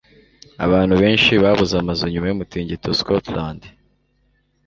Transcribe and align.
abantu 0.65 0.93
benshi 1.01 1.31
babuze 1.43 1.73
amazu 1.77 2.03
nyuma 2.13 2.27
yumutingito 2.27 2.89
sctld 2.99 3.59